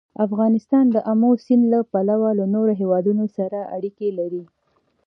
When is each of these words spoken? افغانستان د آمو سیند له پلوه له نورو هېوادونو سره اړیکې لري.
افغانستان 0.25 0.85
د 0.91 0.97
آمو 1.11 1.31
سیند 1.45 1.63
له 1.73 1.79
پلوه 1.91 2.29
له 2.39 2.45
نورو 2.53 2.73
هېوادونو 2.81 3.25
سره 3.37 3.59
اړیکې 3.75 4.07
لري. 4.19 4.43